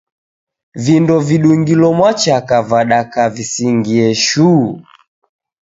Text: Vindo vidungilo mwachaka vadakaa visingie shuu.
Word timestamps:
Vindo 0.83 1.15
vidungilo 1.27 1.87
mwachaka 1.97 2.55
vadakaa 2.69 3.29
visingie 3.35 4.09
shuu. 4.25 4.65